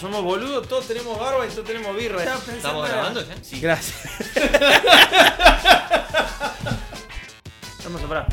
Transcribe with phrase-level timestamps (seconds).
[0.00, 2.22] Somos boludos, todos tenemos barba y todos tenemos birra.
[2.22, 3.34] ¿Estamos grabando ya?
[3.42, 3.60] Sí.
[3.60, 3.96] Gracias.
[7.84, 8.26] Vamos a parar.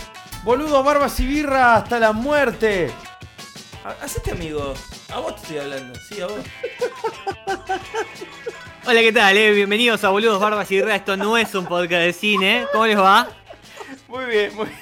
[0.43, 2.91] Boludos, barbas y birra hasta la muerte.
[3.85, 4.73] Ha- Hacete amigo.
[5.13, 5.97] A vos te estoy hablando.
[6.09, 6.35] Sí, a vos.
[8.85, 9.37] Hola, ¿qué tal?
[9.37, 9.51] eh?
[9.53, 10.95] Bienvenidos a Boludos Barbas y Guerra.
[10.95, 12.67] Esto no es un podcast de cine.
[12.73, 13.29] ¿Cómo les va?
[14.09, 14.79] Muy bien, muy bien.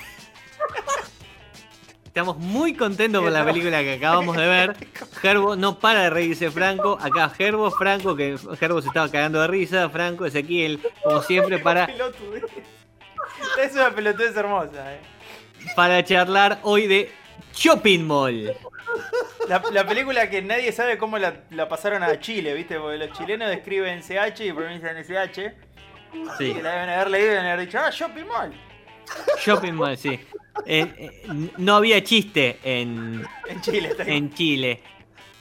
[2.12, 4.76] Estamos muy contentos por la película que acabamos de ver.
[5.22, 6.98] Gerbo no para de reírse Franco.
[7.00, 9.90] Acá Gerbo, Franco, que Gerbo se estaba cagando de risa.
[9.90, 12.44] Franco, Ezequiel, como siempre, para, Pelotudez.
[13.64, 15.00] Es una pelotudez hermosa, eh.
[15.74, 17.14] para charlar hoy de
[17.54, 18.58] Shopping Mall.
[19.48, 22.78] La, la película que nadie sabe cómo la, la pasaron a Chile, ¿viste?
[22.78, 25.56] Porque los chilenos escriben CH y pronuncian SH.
[26.38, 28.54] Sí, Que la deben haber leído y deben haber dicho, ah, Shopping Mall.
[29.44, 30.20] Shopping Mall, sí.
[30.66, 31.24] Eh, eh,
[31.58, 34.82] no había chiste en, En Chile, en Chile.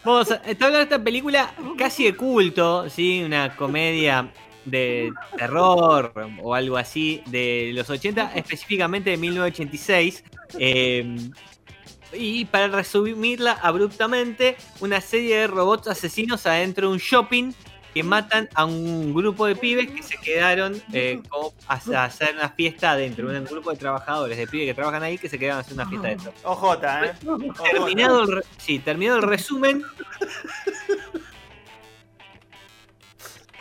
[0.04, 3.22] Vamos a está hablando de esta película casi de culto, ¿sí?
[3.22, 4.32] Una comedia
[4.64, 10.24] de terror o algo así de los 80, específicamente de 1986.
[10.58, 11.16] eh,
[12.12, 17.52] y para resumirla abruptamente, una serie de robots asesinos adentro de un shopping
[17.92, 22.34] que matan a un grupo de pibes que se quedaron eh, como a a hacer
[22.34, 23.28] una fiesta adentro.
[23.28, 25.86] Un grupo de trabajadores, de pibes que trabajan ahí, que se quedaron a hacer una
[25.86, 26.32] fiesta adentro.
[26.44, 27.12] OJ, ¿eh?
[27.70, 29.82] Terminado el, sí, terminado el resumen.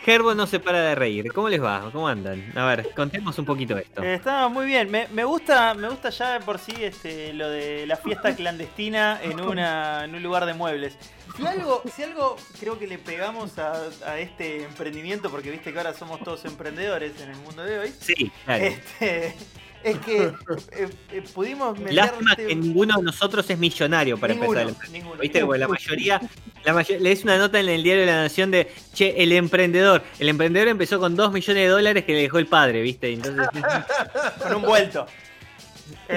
[0.04, 1.32] Gerbo no se para de reír.
[1.32, 1.90] ¿Cómo les va?
[1.92, 2.52] ¿Cómo andan?
[2.56, 4.02] A ver, contemos un poquito esto.
[4.02, 7.48] Eh, Está muy bien, me, me gusta, me gusta ya de por sí este, lo
[7.50, 10.96] de la fiesta clandestina en, una, en un lugar de muebles.
[11.36, 13.74] Si algo, si algo creo que le pegamos a,
[14.06, 17.94] a este emprendimiento, porque viste que ahora somos todos emprendedores en el mundo de hoy,
[18.00, 18.64] Sí, claro.
[18.64, 19.34] este,
[19.82, 24.34] es que eh, eh, pudimos meter Lástima este- que ninguno de nosotros es millonario para
[24.34, 24.84] ninguno, empezar.
[24.86, 25.20] el ninguno.
[25.20, 25.44] ¿Viste?
[25.44, 26.20] Porque la mayoría,
[26.64, 30.02] la mayor- lees una nota en el diario de la Nación de, che, el emprendedor.
[30.18, 33.12] El emprendedor empezó con 2 millones de dólares que le dejó el padre, ¿viste?
[33.12, 33.46] Entonces,
[34.42, 35.06] Con un vuelto.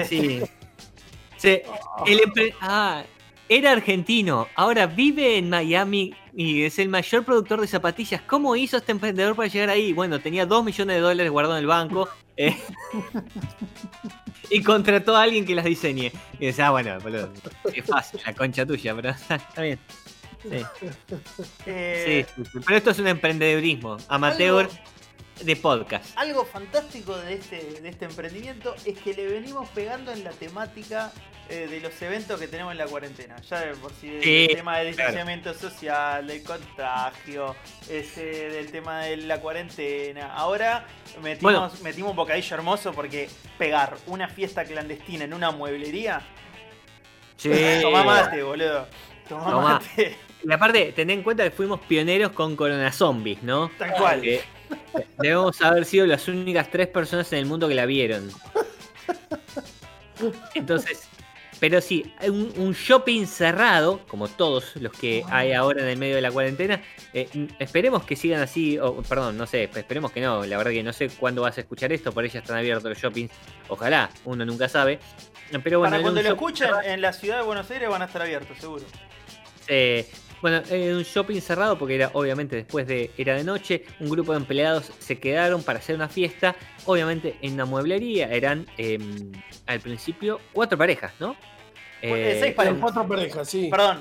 [0.08, 0.40] sí.
[1.36, 1.60] Sí,
[2.06, 3.02] el empre- ah,
[3.50, 8.22] era argentino, ahora vive en Miami y es el mayor productor de zapatillas.
[8.22, 9.92] ¿Cómo hizo este emprendedor para llegar ahí?
[9.92, 12.56] Bueno, tenía 2 millones de dólares guardados en el banco eh,
[14.50, 16.12] y contrató a alguien que las diseñe.
[16.38, 17.32] Y dice, ah, bueno, boludo,
[17.72, 19.78] es fácil, la concha tuya, pero está, está bien.
[20.42, 20.60] Sí,
[21.64, 22.42] Eh, sí.
[22.66, 24.78] Pero esto es un emprendedurismo amateur Algo-
[25.40, 26.16] de podcast.
[26.16, 31.12] Algo fantástico de este, de este emprendimiento es que le venimos pegando en la temática
[31.48, 33.36] eh, de los eventos que tenemos en la cuarentena.
[33.50, 37.54] Ya de por sí, del Sí, tema del distanciamiento social, del contagio,
[37.90, 40.32] ese, del tema de la cuarentena.
[40.34, 40.86] Ahora
[41.22, 41.70] metimos, Bueno.
[41.82, 43.28] metimos un bocadillo hermoso porque
[43.58, 46.22] pegar una fiesta clandestina en una mueblería.
[47.36, 47.50] Sí.
[47.82, 48.86] Tomá mate, boludo.
[49.28, 49.68] Tomá, Tomá.
[49.80, 50.16] mate.
[50.46, 53.70] Y aparte, ten en cuenta que fuimos pioneros con Corona Zombies, ¿no?
[53.78, 54.22] Tal cual.
[55.18, 58.30] Debemos haber sido las únicas tres personas en el mundo que la vieron.
[60.54, 61.08] Entonces,
[61.60, 66.14] pero sí, un, un shopping cerrado, como todos los que hay ahora en el medio
[66.16, 66.82] de la cuarentena.
[67.12, 67.28] eh,
[67.58, 70.44] esperemos que sigan así, o perdón, no sé, esperemos que no.
[70.44, 72.84] La verdad que no sé cuándo vas a escuchar esto, por ahí ya están abiertos
[72.84, 73.32] los shoppings.
[73.68, 74.98] Ojalá, uno nunca sabe.
[75.62, 78.22] Pero bueno, Para cuando lo escuchen en la ciudad de Buenos Aires van a estar
[78.22, 78.84] abiertos, seguro.
[79.68, 80.06] Eh,
[80.44, 84.32] bueno, eh, un shopping cerrado porque era obviamente después de era de noche, un grupo
[84.32, 88.98] de empleados se quedaron para hacer una fiesta, obviamente en una mueblería, eran eh,
[89.64, 91.34] al principio cuatro parejas, ¿no?
[92.02, 92.78] Eh, seis Eran parejas.
[92.82, 93.68] cuatro parejas, sí.
[93.70, 94.00] Perdón,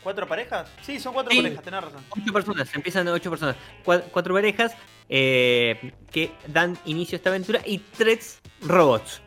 [0.00, 0.70] ¿cuatro parejas?
[0.80, 1.38] Sí, son cuatro Sí.
[1.42, 2.04] parejas, tenés razón.
[2.10, 4.76] Ocho personas, empiezan ocho personas, cua- cuatro parejas
[5.08, 9.22] eh, que dan inicio a esta aventura y tres robots.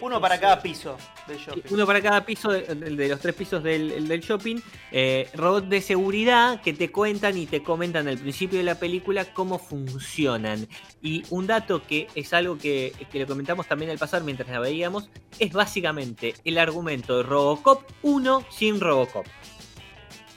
[0.00, 0.96] Uno para cada piso
[1.26, 1.62] del shopping.
[1.70, 4.56] Uno para cada piso de, de los tres pisos del, del shopping.
[4.92, 9.24] Eh, robots de seguridad que te cuentan y te comentan al principio de la película
[9.34, 10.68] cómo funcionan.
[11.02, 14.60] Y un dato que es algo que, que lo comentamos también al pasar mientras la
[14.60, 15.08] veíamos,
[15.38, 19.26] es básicamente el argumento de Robocop 1 sin Robocop.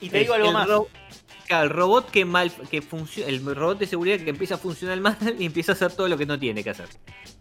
[0.00, 0.68] Y te Es digo algo más.
[0.68, 0.88] ro-
[1.48, 5.16] el robot que mal que funciona, el robot de seguridad que empieza a funcionar mal
[5.36, 6.86] y empieza a hacer todo lo que no tiene que hacer.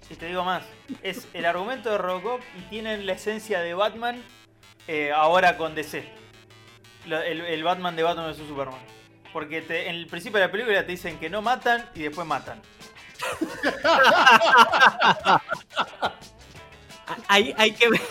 [0.10, 0.64] Y te digo más.
[1.04, 4.22] Es el argumento de Robocop y tienen la esencia de Batman
[4.88, 6.04] eh, ahora con DC.
[7.06, 8.80] El, el Batman de Batman vs Superman.
[9.32, 12.26] Porque te- en el principio de la película te dicen que no matan y después
[12.28, 12.62] matan.
[17.28, 18.02] Hay, hay que ver,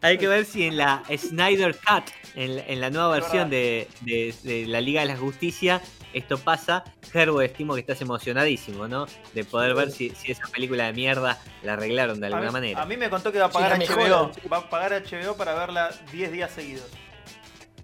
[0.00, 2.04] hay que ver si en la Snyder Cut,
[2.34, 5.80] en, la- en la nueva versión de, de- de la Liga de la Justicia,
[6.14, 6.84] esto pasa.
[7.12, 9.06] Gerbo, estimo que estás emocionadísimo, ¿no?
[9.34, 12.52] De poder ver si, si esa película de mierda la arreglaron de A alguna mí,
[12.52, 12.82] manera.
[12.82, 14.30] a mí me contó que va a pagar HBO.
[14.52, 16.86] Va a pagar HBO para verla 10 días seguidos.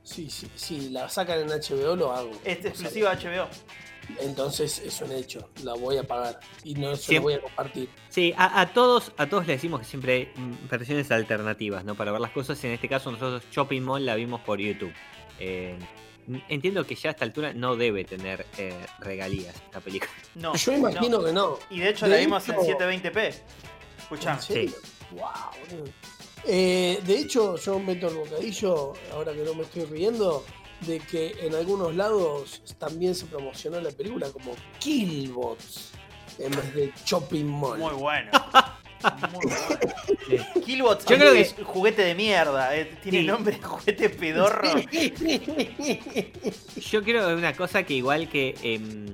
[0.03, 2.31] Sí, sí, sí, la sacan en HBO lo hago.
[2.45, 3.49] Es O sea, exclusiva HBO.
[4.21, 7.89] Entonces es un hecho, la voy a pagar y no se la voy a compartir.
[8.09, 10.33] Sí, a, a todos, a todos le decimos que siempre hay
[10.69, 11.95] versiones alternativas, ¿no?
[11.95, 12.63] Para ver las cosas.
[12.65, 14.93] En este caso, nosotros Shopping Mall la vimos por YouTube.
[15.39, 15.79] Eh,
[16.49, 20.11] entiendo que ya a esta altura no debe tener eh, regalías esta película.
[20.35, 20.55] No.
[20.55, 21.25] Yo imagino no.
[21.25, 21.59] que no.
[21.71, 23.35] Y de hecho De la vimos en hecho- 720p.
[23.99, 24.33] Escuchá.
[24.35, 24.73] ¿En serio?
[25.13, 25.85] Wow.
[26.47, 30.45] Eh, de hecho, yo meto el bocadillo, ahora que no me estoy riendo,
[30.87, 35.91] de que en algunos lados también se promocionó la película como Killbots
[36.39, 37.79] en vez de Shopping Mall.
[37.79, 38.31] Muy bueno.
[39.33, 39.57] Muy bueno.
[40.55, 40.61] Sí.
[40.63, 42.77] Killbots Yo creo que- es un juguete de mierda.
[42.77, 43.27] eh, Tiene Sí.
[43.27, 44.69] nombre de juguete pedorro.
[46.91, 49.07] Yo creo una cosa que igual que em,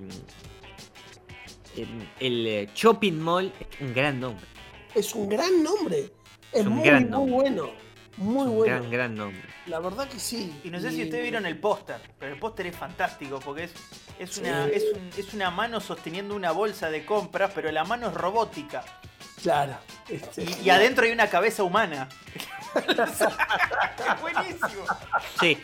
[1.77, 4.47] em, el eh, Shopping Mall es un gran nombre.
[4.95, 6.11] es un gran nombre.
[6.53, 7.71] Es, un muy, gran muy bueno.
[8.19, 8.75] Muy Es un bueno.
[8.79, 9.43] gran, gran nombre.
[9.67, 10.55] La verdad que sí.
[10.65, 13.73] Y no sé si ustedes vieron el póster, pero el póster es fantástico porque es,
[14.19, 14.71] es, una, Sí.
[14.75, 18.85] es, un- es una mano sosteniendo una bolsa de compras, pero la mano es robótica.
[19.43, 19.77] Claro.
[20.09, 22.09] Este, Y, y adentro hay una cabeza humana.
[22.77, 24.85] es buenísimo.
[25.41, 25.57] Sí.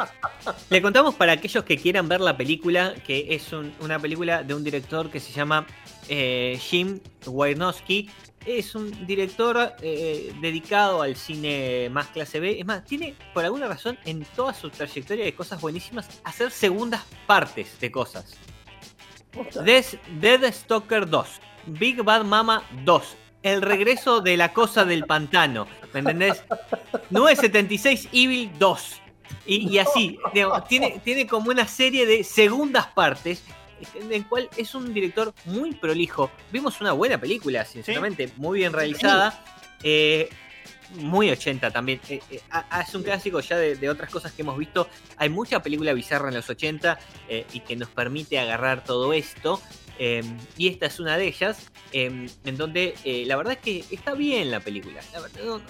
[0.70, 4.54] Le contamos para aquellos que quieran ver la película, que es un- una película de
[4.54, 5.66] un director que se llama
[6.08, 8.10] eh, Jim Wynorski.
[8.44, 12.58] Es un director eh, dedicado al cine más clase B.
[12.58, 17.04] Es más, tiene por alguna razón en toda su trayectoria de cosas buenísimas hacer segundas
[17.26, 18.36] partes de cosas.
[19.64, 21.28] Dead Stalker 2,
[21.66, 26.44] Big Bad Mama 2, El regreso de la cosa del pantano, ¿me entendés?
[27.10, 29.00] 976 Evil 2.
[29.46, 33.42] Y, y así, digamos, tiene, tiene como una serie de segundas partes
[33.94, 36.30] en el cual es un director muy prolijo.
[36.52, 39.42] Vimos una buena película, sinceramente, muy bien realizada.
[39.82, 40.28] eh,
[40.96, 42.00] muy 80 también.
[42.08, 42.40] Eh, eh,
[42.86, 44.88] es un clásico ya de, de otras cosas que hemos visto.
[45.16, 46.98] Hay mucha película bizarra en los 80
[47.28, 49.60] eh, y que nos permite agarrar todo esto.
[50.04, 50.20] Eh,
[50.56, 54.14] y esta es una de ellas, eh, en donde eh, la verdad es que está
[54.14, 55.00] bien la película.
[55.12, 55.60] La verdad,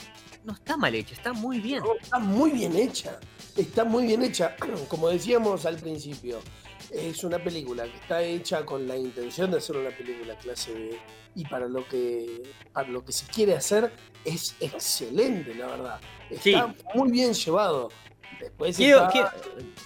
[0.45, 1.81] no, está mal hecha, está muy bien.
[1.81, 3.21] No, Está muy bien hecha.
[3.57, 4.57] Está muy bien hecha.
[4.89, 6.41] Como decíamos al principio,
[6.91, 10.99] es una película que está hecha con la intención de hacer una película clase B.
[11.35, 12.43] Y para lo que,
[12.73, 13.93] para lo que se quiere hacer
[14.25, 16.01] es excelente, la verdad.
[16.31, 16.85] Está Sí.
[16.95, 17.91] muy bien llevado.
[18.41, 19.35] Después Quiero- está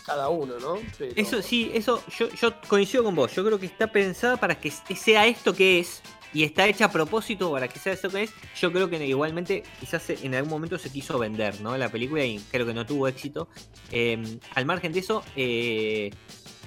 [0.05, 0.79] cada uno, ¿no?
[0.99, 3.35] Pero- Eso sí, eso yo, yo coincido con vos.
[3.35, 6.03] Yo creo que está pensada para que sea esto que es.
[6.35, 8.31] Y está hecha a propósito para que sea eso que es.
[8.61, 11.77] Yo creo que igualmente quizás en algún momento se quiso vender, ¿no?
[11.79, 13.49] La película y creo que no tuvo éxito.
[13.91, 16.11] Eh, al margen de eso, eh,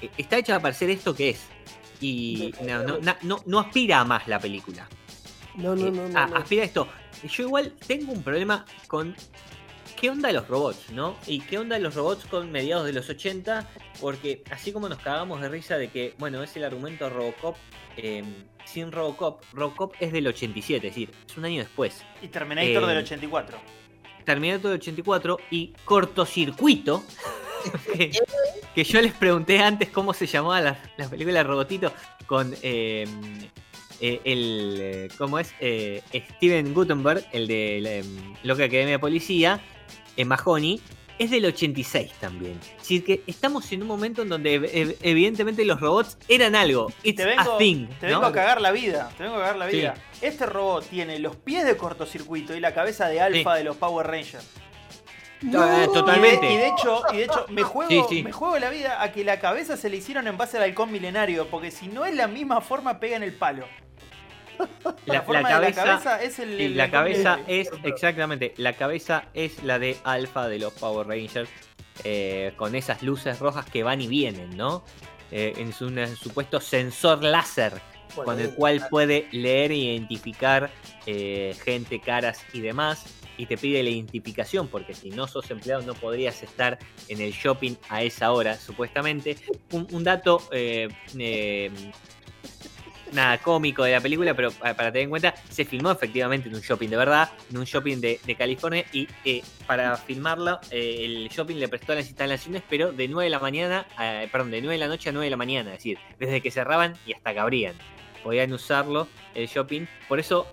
[0.01, 1.41] eh, está hecha para ser esto que es.
[2.01, 4.87] Y no, no- na- no- no aspira a más la película.
[5.55, 6.37] No, no, Eh, no, a- no.
[6.37, 6.87] aspira a esto.
[7.29, 9.13] Yo igual tengo un problema con
[9.99, 11.17] qué onda los robots, ¿no?
[11.27, 13.69] Y qué onda los robots con mediados de los 80,
[13.99, 17.57] porque así como nos cagamos de risa de que, bueno, es el argumento Robocop,
[17.97, 18.23] eh,
[18.65, 22.03] sin Robocop, Robocop es del 87, es decir, es un año después.
[22.21, 23.57] Y Terminator Eh, del 84.
[24.25, 27.03] Terminator del 84 y Cortocircuito,
[27.93, 28.11] que,
[28.75, 31.91] que yo les pregunté antes cómo se llamaba la, la película Robotito
[32.25, 33.05] con eh,
[34.01, 35.53] eh, el, eh, ¿cómo es?
[35.59, 36.01] Eh,
[36.35, 39.59] Steven Gutenberg, el de la, em, Loca Academia de Policía,
[40.25, 40.81] Mahoney,
[41.17, 42.57] es del 86 también.
[42.77, 46.91] Decir, que estamos en un momento en donde ev- ev- evidentemente los robots eran algo.
[47.03, 47.87] It's te vengo, a thing.
[47.99, 48.23] te ¿no?
[48.25, 49.11] a cagar la vida.
[49.17, 49.77] Te vengo a cagar la Sí.
[49.77, 49.95] vida.
[50.21, 53.57] Este robot tiene los pies de cortocircuito y la cabeza de alfa Sí.
[53.57, 54.47] de los Power Rangers.
[55.55, 55.91] Ah, No.
[55.93, 56.45] totalmente.
[56.45, 58.23] Y de, y de hecho, y de hecho me, juego, Sí, sí.
[58.23, 60.91] me juego la vida a que la cabeza se le hicieron en base al halcón
[60.91, 63.65] milenario, porque si no es la misma forma, pega en el palo.
[65.05, 66.77] La, cabeza, la cabeza es el.
[66.77, 71.49] La cabeza es, exactamente, la cabeza es la de Alpha de los Power Rangers,
[72.03, 74.83] eh, con esas luces rojas que van y vienen, ¿no?
[75.31, 77.73] Eh, en su un supuesto sensor láser,
[78.15, 80.71] Bueno, con el eh, cual puede leer e identificar
[81.05, 83.05] eh, gente, caras y demás,
[83.37, 87.31] y te pide la identificación, porque si no sos empleado no podrías estar en el
[87.31, 89.37] shopping a esa hora, supuestamente.
[89.71, 90.41] Un, un dato
[93.13, 96.55] nada cómico de la película, pero para, para tener en cuenta, se filmó efectivamente en
[96.55, 101.01] un shopping de verdad, en un shopping de, de California, y eh, para filmarlo, eh,
[101.05, 104.61] el shopping le prestó las instalaciones, pero de 9 de la mañana, eh, perdón, de
[104.61, 107.13] 9 de la noche a 9 de la mañana, es decir, desde que cerraban y
[107.13, 107.73] hasta que abrían.
[108.23, 109.85] Podían usarlo, el shopping.
[110.07, 110.45] Por eso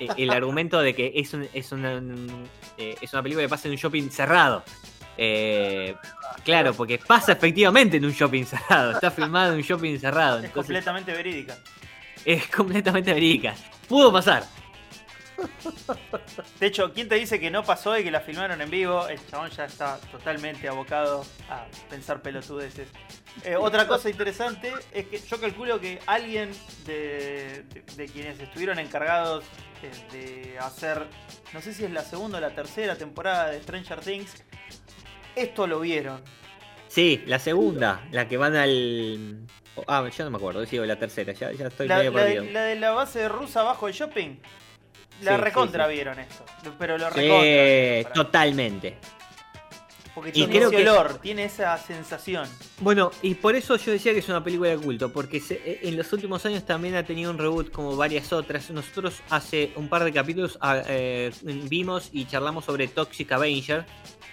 [0.00, 3.48] eh, el argumento de que es, un- es, una, un- eh, es una película que
[3.48, 4.64] pasa en un shopping cerrado.
[5.18, 5.94] Eh,
[6.44, 8.92] claro, porque pasa efectivamente en un shopping cerrado.
[8.92, 10.38] Está filmado en un shopping cerrado.
[10.38, 11.58] Es Entonces completamente verídica.
[12.24, 13.54] Es completamente verídica.
[13.88, 14.44] Pudo pasar.
[16.60, 19.08] De hecho, ¿quién te dice que no pasó y que la filmaron en vivo?
[19.08, 22.88] El chabón ya está totalmente abocado a pensar pelotudeces.
[23.44, 26.50] Eh, otra cosa interesante es que yo calculo que alguien
[26.86, 29.44] de, de- de quienes estuvieron encargados
[29.80, 31.06] de, de hacer,
[31.52, 34.44] no sé si es la segunda o la tercera temporada de Stranger Things,
[35.34, 36.22] esto lo vieron.
[36.88, 39.38] Sí, la segunda, la que van al.
[39.86, 42.34] Ah, ya no me acuerdo, sí, la tercera, ya, ya estoy La, medio la de,
[42.34, 42.52] perdido.
[42.52, 44.36] la de la base rusa bajo el shopping,
[45.22, 45.94] la Sí, recontra sí, sí.
[45.94, 46.44] vieron esto.
[46.78, 48.12] Pero lo recontra.
[48.12, 48.98] totalmente.
[50.14, 52.46] Porque y tiene creo ese que- olor, tiene esa sensación.
[52.80, 55.80] Bueno, y por eso yo decía que es una película de culto, porque se- eh,
[55.84, 58.68] en los últimos años también ha tenido un reboot como varias otras.
[58.70, 63.86] Nosotros hace un par de capítulos ah, eh, vimos y charlamos sobre Toxic Avenger,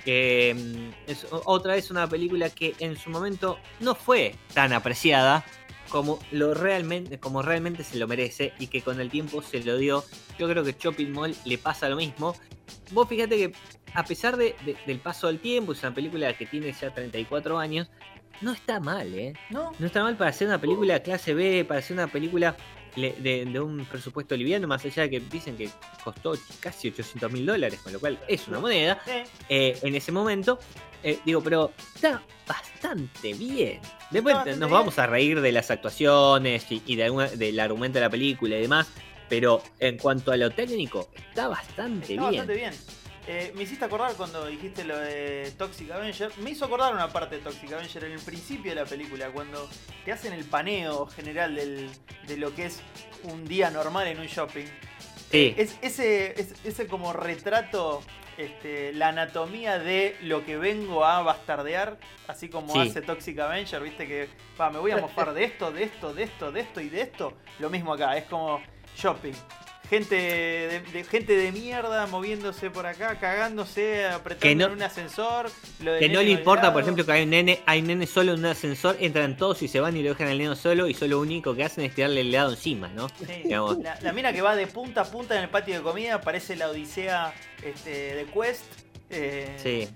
[0.05, 5.45] que mm, es otra vez una película que en su momento no fue tan apreciada
[5.89, 9.77] como, lo realmente, como realmente se lo merece y que con el tiempo se lo
[9.77, 10.03] dio.
[10.37, 12.35] Yo creo que Shopping Mall le pasa lo mismo.
[12.91, 13.51] Vos fíjate que
[13.95, 17.57] a pesar de- de- del paso del tiempo, es una película que tiene ya 34
[17.57, 17.89] años,
[18.41, 19.33] no está mal, ¿eh?
[19.49, 19.71] ¿No?
[19.79, 22.55] No está mal para hacer una película clase B, para hacer una película
[22.95, 25.69] le- de, de un presupuesto liviano, más allá de que dicen que
[26.03, 29.01] costó casi 800 mil dólares, con lo cual es una moneda.
[29.49, 30.59] Eh, en ese momento,
[31.03, 33.79] eh, digo, pero está bastante bien.
[34.11, 34.79] Después bastante nos bien.
[34.79, 38.57] vamos a reír de las actuaciones y, y de alguna- del argumento de la película
[38.57, 38.87] y demás,
[39.29, 42.41] pero en cuanto a lo técnico, está bastante Está bien.
[42.41, 42.73] bastante bien.
[43.31, 46.31] Eh, me hiciste acordar cuando dijiste lo de Toxic Avenger.
[46.39, 49.69] Me hizo acordar una parte de Toxic Avenger en el principio de la película, cuando
[50.03, 51.91] te hacen el paneo general del-
[52.25, 52.81] de lo que es
[53.25, 54.65] un día normal en un shopping.
[55.29, 55.53] Sí.
[55.57, 58.01] Es, ese, es- ese como retrato,
[58.39, 62.79] este, la anatomía de lo que vengo a bastardear, así como Sí.
[62.89, 64.27] hace Toxic Avenger, viste que
[64.59, 67.01] va, me voy a mofar de esto, de esto, de esto, de esto y de
[67.01, 67.33] esto.
[67.59, 68.59] Lo mismo acá, es como
[68.97, 69.33] shopping.
[69.89, 74.81] Gente de, de- gente de mierda moviéndose por acá, cagándose, apretando Que no- en un
[74.83, 75.49] ascensor.
[75.83, 78.33] lo Que no le importa, por ejemplo, que hay un nene, hay un nene solo
[78.33, 80.93] en un ascensor, entran todos y se van y lo dejan al nene solo y
[80.93, 83.09] solo lo único que hacen es tirarle el helado encima, ¿no?
[83.09, 83.43] Sí.
[83.81, 86.55] La, la mina que va de punta a punta en el patio de comida parece
[86.55, 88.65] la odisea este, de Quest.
[89.09, 89.89] Eh, Sí.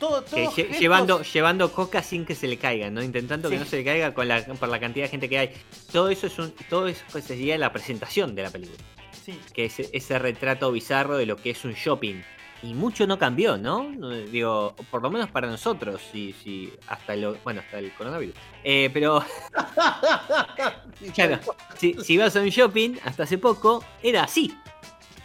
[0.00, 3.02] Todo, todo llevando, llevando coca sin que se le caiga, ¿no?
[3.02, 3.60] Intentando que Sí.
[3.64, 5.52] no se le caiga con la, por la cantidad de gente que hay.
[5.92, 8.78] Todo eso es un, todo eso pues, sería la presentación de la película.
[9.24, 9.38] Sí.
[9.52, 12.22] Que es ese retrato bizarro de lo que es un shopping.
[12.62, 13.90] Y mucho no cambió, ¿no?
[14.30, 18.34] Digo, por lo menos para nosotros, si, si hasta lo, bueno, hasta el coronavirus.
[18.64, 19.24] Eh, pero
[21.14, 21.38] Claro,
[21.78, 24.54] si, si vas a un shopping, hasta hace poco, era así.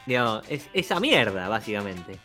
[0.05, 2.19] Digamos, es esa mierda, básicamente.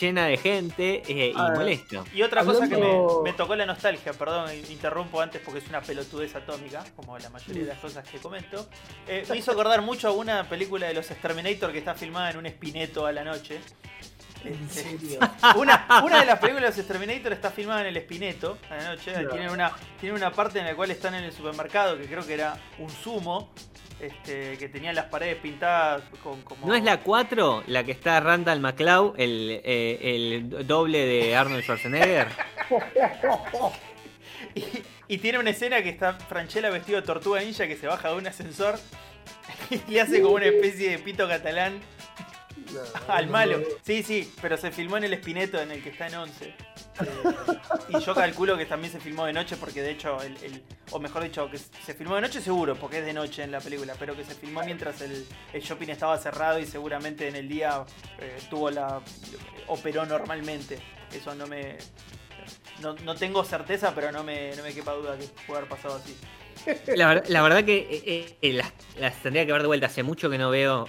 [0.00, 2.04] Llena de gente eh, y Ah, molesto.
[2.14, 6.34] Y otra cosa que me, tocó la nostalgia, perdón, interrumpo antes porque es una pelotudez
[6.34, 8.66] atómica, como la mayoría de las cosas que comento.
[9.08, 12.38] Eh, me hizo acordar mucho a una película de los Exterminator que está filmada en
[12.38, 13.60] un espineto a la noche.
[14.54, 15.18] En serio.
[15.56, 18.84] Una, una de las películas de los Exterminator está filmada en el Espineto a la
[18.90, 19.12] noche.
[19.12, 19.30] Claro.
[19.30, 22.34] Tienen, una, tienen una parte en la cual están en el supermercado que creo que
[22.34, 23.50] era un sumo.
[24.00, 26.66] Este, que tenían las paredes pintadas con como.
[26.66, 28.60] ¿No es la 4 la que está Randall
[29.16, 32.28] el, eh, el doble de Arnold Schwarzenegger?
[34.54, 34.64] Y,
[35.08, 38.16] y tiene una escena que está Franchella vestido de tortuga ninja que se baja de
[38.16, 38.78] un ascensor
[39.70, 41.80] y le hace como una especie de pito catalán
[43.08, 43.60] al malo.
[43.82, 46.46] Sí, sí, pero se filmó en el Espineto en el que está en 11.
[46.46, 46.54] Eh,
[47.88, 50.98] y yo calculo que también se filmó de noche porque de hecho, el, el- o
[51.00, 53.94] mejor dicho, que se filmó de noche seguro porque es de noche en la película,
[53.98, 57.84] pero que se filmó mientras el, el shopping estaba cerrado y seguramente en el día
[58.18, 59.00] eh, tuvo la...
[59.66, 60.78] operó normalmente.
[61.12, 61.76] Eso no me...
[62.80, 65.96] No, no tengo certeza, pero no me, no me quepa duda que puede haber pasado
[65.96, 66.16] así.
[66.96, 69.86] La, ver- la verdad que eh, eh, las, las tendría que ver de vuelta.
[69.86, 70.88] Hace mucho que no veo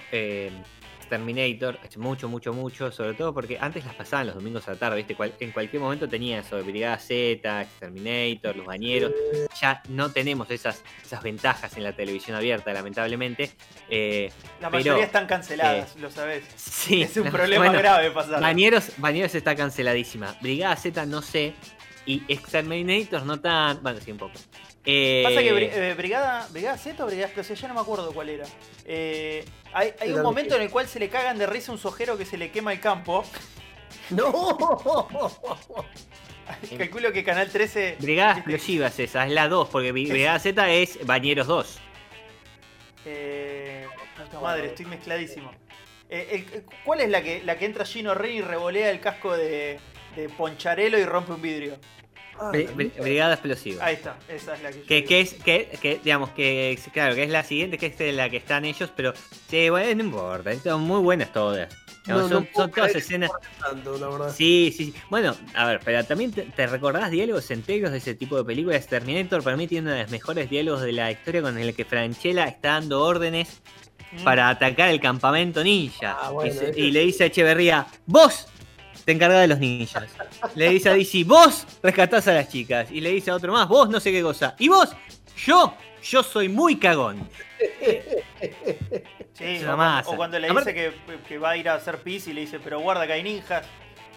[1.06, 1.78] eh, Terminator.
[1.84, 2.90] Hace mucho, mucho, mucho.
[2.90, 4.96] Sobre todo porque antes las pasaban los domingos a la tarde.
[4.98, 5.14] ¿viste?
[5.14, 9.12] Cual- en cualquier momento tenía eso Brigada Z, Terminator, Los Bañeros.
[9.60, 13.50] Ya no tenemos esas, esas ventajas en la televisión abierta, lamentablemente.
[13.88, 16.44] Eh, La Pero, mayoría están canceladas, lo sabes.
[16.56, 18.40] sí, es un no, problema bueno, grave pasar.
[18.40, 20.36] Bañeros, Bañeros está canceladísima.
[20.40, 21.54] Brigada Z no sé.
[22.08, 23.82] Y Exterminator no tan.
[23.82, 24.34] Bueno, sí, un poco.
[24.88, 28.12] Eh, Pasa que Bri- eh, Brigada, Brigada Z o Brigada Explosiva, ya no me acuerdo
[28.12, 28.46] cuál era.
[28.84, 31.74] Eh, hay hay un momento que- en el cual se le cagan de risa a
[31.74, 33.24] un sojero que se le quema el campo.
[34.10, 34.56] ¡No!
[36.78, 37.96] Calculo que Canal 13.
[38.00, 38.50] Brigada ¿viste?
[38.52, 41.78] Explosiva es esa, es la 2, porque Bri- Brigada Z es Bañeros 2.
[43.04, 45.50] Eh, puta madre, estoy mezcladísimo.
[46.08, 49.80] Eh, ¿Cuál es la que, la que entra Gino Rey y revolea el casco de,
[50.14, 51.78] de Poncharelo y rompe un vidrio?
[52.38, 52.52] Ah.
[52.52, 53.84] Brigada Explosiva.
[53.84, 57.22] Ahí está, esa es la que yo Que, es, que, que, digamos, que, claro, que
[57.24, 59.12] es la siguiente, que es de la que están ellos, pero
[59.48, 61.68] sí, bueno, no importa, son muy buenas todas.
[62.04, 63.30] Digamos, No, son, no puedo son todas escenas.
[63.60, 64.34] tanto, la verdad.
[64.36, 64.94] Sí, sí, sí.
[65.10, 68.86] Bueno, a ver, pero también te, te recordás diálogos enteros de ese tipo de películas.
[68.86, 71.84] Terminator para mí tiene uno de los mejores diálogos de la historia con el que
[71.84, 73.60] Franchella está dando órdenes
[74.12, 74.22] Mm.
[74.22, 76.16] para atacar el campamento ninja.
[76.22, 78.46] Ah, bueno, y, se- y le dice a Echeverría, vos
[79.06, 80.04] te encargás de los ninjas.
[80.56, 82.90] le dice a DC, vos rescatás a las chicas.
[82.90, 84.56] Y le dice a otro más, vos no sé qué cosa.
[84.58, 84.90] Y vos,
[85.46, 87.26] yo, yo soy muy cagón.
[89.32, 90.92] Sí, o, cuando, o cuando le dice que,
[91.28, 93.66] que va a ir a hacer pis y le dice, pero guarda que hay ninjas.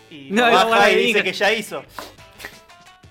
[0.09, 1.23] Y No, no, no, baja que y dice ninjas.
[1.23, 1.83] que ya hizo.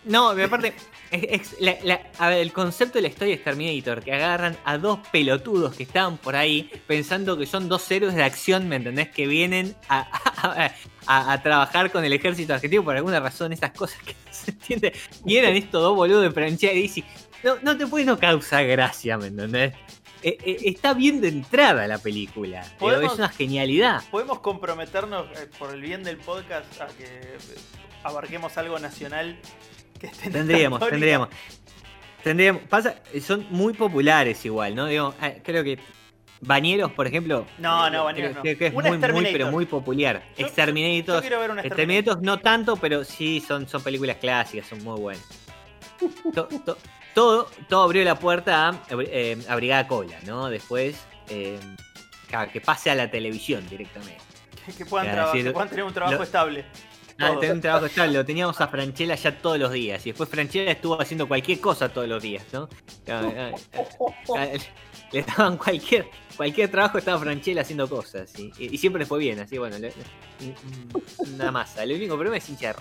[0.05, 0.73] No, pero aparte,
[1.11, 4.57] es- es la- la- a ver, el concepto de la historia es Terminator, que agarran
[4.65, 8.77] a dos pelotudos que estaban por ahí pensando que son dos héroes de acción, ¿me
[8.77, 9.09] entendés?
[9.11, 10.01] Que vienen a,
[10.67, 10.75] a-
[11.07, 14.51] a- a trabajar con el ejército argentino por alguna razón, esas cosas que no se
[14.51, 14.93] entiende.
[15.25, 17.05] Y eran estos dos boludos de Franchella y dice,
[17.43, 19.73] no, no te puede no causar gracia, ¿me entendés?
[20.21, 24.03] Eh, eh, está bien de entrada la película, pero ¿Podemos- es una genialidad.
[24.11, 27.37] ¿Podemos comprometernos eh, por el bien del podcast a que
[28.03, 29.39] abarquemos algo nacional
[29.99, 31.29] que Tendríamos, tendríamos.
[32.23, 32.63] Tendríamos.
[32.63, 34.87] Pasa, son muy populares igual, ¿no?
[34.87, 35.79] Digo, eh, creo que
[36.41, 37.47] Bañeros, por ejemplo.
[37.59, 38.43] No, no, creo- Bañeros no.
[38.43, 40.23] Creo que es Una muy, muy, pero muy popular.
[40.37, 41.17] Yo- Exterminator.
[41.17, 45.01] Yo quiero ver una Exterminator no tanto, pero sí son, son películas clásicas, son muy
[45.01, 45.25] buenas.
[46.35, 46.79] To- to-
[47.15, 50.49] todo, todo abrió la puerta a, eh, a Brigada Cola, ¿no?
[50.49, 50.97] Después,
[51.29, 51.59] eh,
[52.53, 54.19] que pase a la televisión directamente.
[54.67, 56.65] Que, que puedan, traba- que puedan tener un trabajo lo- estable.
[57.21, 57.41] Ah, Todo.
[57.41, 60.07] tener un trabajo estable, lo teníamos a Franchella ya todos los días.
[60.07, 62.69] Y después Franchella estuvo haciendo cualquier cosa todos los días, ¿no?
[63.09, 63.51] Ah,
[64.37, 64.47] ah,
[65.11, 68.33] Le daban cualquier, cualquier trabajo, estaba Franchella haciendo cosas.
[68.39, 71.83] Y, y siempre le fue bien, así bueno, le- mm, una masa.
[71.83, 72.79] El único problema es hincha de.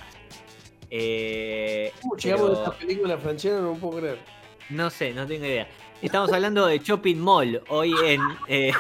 [0.90, 3.60] Eh, ¿Cómo llegamos pero a esta película franchera?
[3.60, 4.20] No puedo creer.
[4.70, 5.68] no sé, no tengo idea.
[6.02, 8.22] Estamos hablando de Shopping Mall hoy en.
[8.48, 8.72] eh,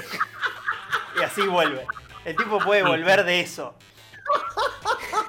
[1.19, 1.85] Y así vuelve.
[2.25, 3.73] El tipo puede volver de eso.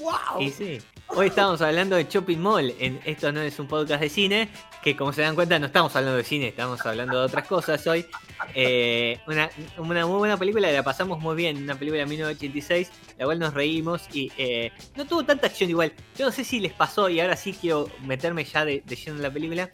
[0.00, 0.40] ¡Wow!
[0.40, 0.78] Y sí.
[1.08, 2.72] Hoy estamos hablando de Shopping Mall.
[2.78, 4.48] En, esto no es un podcast de cine,
[4.82, 7.84] que como se dan cuenta no estamos hablando de cine, estamos hablando de otras cosas
[7.86, 8.06] hoy.
[8.54, 13.24] Eh, una, una muy buena película, la pasamos muy bien, una película de 1986, la
[13.24, 15.92] cual nos reímos y eh, no tuvo tanta acción igual.
[16.16, 19.16] Yo no sé si les pasó y ahora sí quiero meterme ya de, de lleno
[19.16, 19.70] en la película.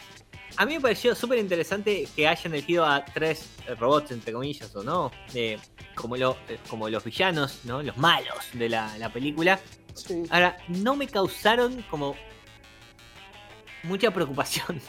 [0.57, 4.75] A mí me pareció súper interesante que hayan elegido a tres eh, robots, entre comillas,
[4.75, 5.59] o no, eh,
[5.95, 7.83] como, lo- eh, como los villanos, ¿no?
[7.83, 9.61] los malos de la, la película.
[9.97, 10.23] Sí.
[10.31, 12.15] Ahora, no me causaron como
[13.83, 14.81] mucha preocupación.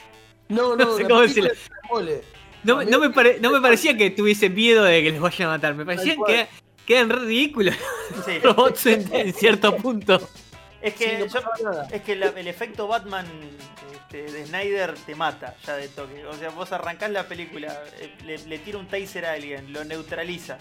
[0.50, 1.52] No, no, No sé la cómo película decirlo.
[1.54, 2.22] es mole.
[2.64, 5.50] No, me- no, me pare- no me parecía que tuviese miedo de que les vayan
[5.50, 5.76] a matar.
[5.76, 6.48] Me parecían que,
[6.86, 7.76] que eran ridículos
[8.26, 8.40] Sí.
[8.44, 10.20] los robots en, en cierto punto.
[10.82, 11.88] Es que, Sí, no yo- pasaba nada.
[11.92, 13.26] es que la- el efecto Batman
[13.94, 16.26] este, de Snyder te mata ya de toque.
[16.26, 19.84] O sea, vos arrancás la película, eh, le, le tira un taser a alguien, lo
[19.86, 20.58] neutraliza.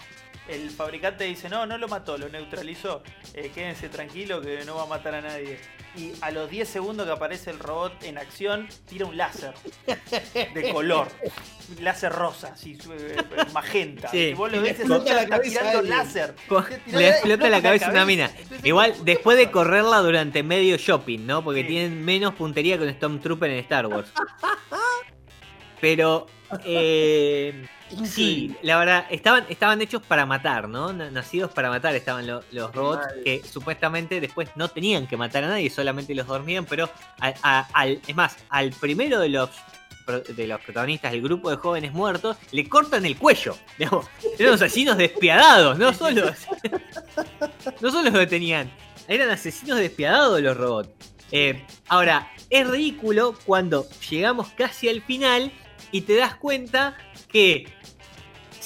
[0.47, 3.03] El fabricante dice, no, no lo mató, lo neutralizó.
[3.33, 5.59] Eh, quédense tranquilo que no va a matar a nadie.
[5.95, 9.53] Y a los 10 segundos que aparece el robot en acción, tira un láser
[10.53, 11.07] de color.
[11.75, 13.15] Un láser rosa, así, su- eh,
[13.51, 14.07] magenta.
[14.09, 14.17] Sí.
[14.19, 16.33] Y vos lo ves explota la está tirando láser.
[16.85, 18.31] Le explota la cabeza una mina.
[18.63, 21.43] Igual, ¿qué después de correrla durante medio shopping, ¿no?
[21.43, 21.67] Porque Sí.
[21.67, 24.09] tienen menos puntería que un Stormtrooper en Star Wars.
[25.81, 26.25] Pero,
[26.65, 27.67] eh,
[28.05, 30.93] sí, la verdad, estaban, estaban hechos para matar, ¿no?
[30.93, 33.23] Na- Nacidos para matar estaban lo- los robots Mal.
[33.23, 37.67] que supuestamente después no tenían que matar a nadie, solamente los dormían, pero a- a-
[37.73, 39.49] al, es más, al primero de los
[40.37, 43.57] de los protagonistas del grupo de jóvenes muertos, le cortan el cuello.
[43.77, 44.05] Digamos,
[44.39, 46.31] eran los asesinos despiadados, no solo,
[47.81, 48.71] no solo los detenían,
[49.09, 50.89] eran asesinos despiadados los robots.
[51.31, 55.51] Eh, ahora, es ridículo cuando llegamos casi al final
[55.91, 56.97] y te das cuenta
[57.31, 57.65] que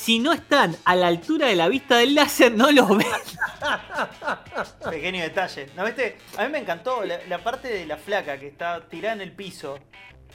[0.01, 3.37] si no están a la altura de la vista del láser, no los ves.
[4.89, 5.67] Pequeño detalle.
[5.75, 6.17] ¿No viste?
[6.37, 9.77] A mí me encantó la, parte de la flaca que está tirada en el piso.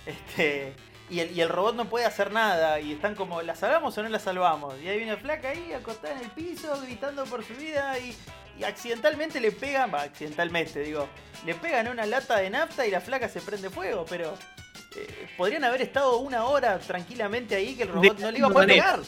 [0.04, 0.72] Este.
[1.10, 2.78] Y el, y el robot no puede hacer nada.
[2.78, 4.80] Y están como, ¿la salvamos o no la salvamos?
[4.80, 7.98] Y ahí viene la flaca ahí, acostada en el piso, gritando por su vida.
[7.98, 8.16] Y,
[8.60, 11.08] y accidentalmente le pegan, va, accidentalmente digo,
[11.44, 14.04] le pegan una lata de nafta y la flaca se prende fuego.
[14.08, 14.32] Pero
[14.96, 18.50] eh, podrían haber estado una hora tranquilamente ahí que el robot no le iba a
[18.50, 19.00] poder pegar.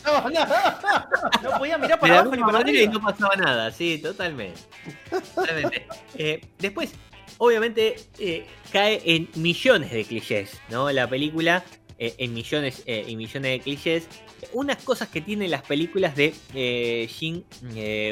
[1.42, 2.83] No, podía mirar para abajo ni para arriba.
[2.83, 4.61] Y no pasaba nada, sí, totalmente.
[5.35, 5.87] totalmente.
[6.14, 6.92] Eh, después,
[7.38, 10.90] obviamente, eh, cae en millones de clichés, ¿no?
[10.90, 11.64] La película,
[11.98, 14.09] en millones y millones de clichés.
[14.53, 17.42] Unas cosas que tienen las películas de Jim